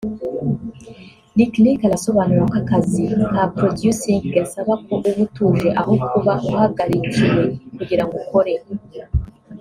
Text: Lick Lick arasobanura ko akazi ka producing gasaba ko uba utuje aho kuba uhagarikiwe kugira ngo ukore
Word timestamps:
Lick 1.37 1.53
Lick 1.63 1.79
arasobanura 1.85 2.43
ko 2.51 2.55
akazi 2.61 3.03
ka 3.33 3.43
producing 3.57 4.19
gasaba 4.35 4.73
ko 4.83 4.93
uba 5.07 5.11
utuje 5.25 5.69
aho 5.79 5.91
kuba 6.09 6.33
uhagarikiwe 6.49 7.43
kugira 7.77 8.03
ngo 8.05 8.13
ukore 8.21 8.53